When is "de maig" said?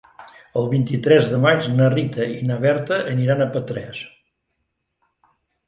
1.33-1.67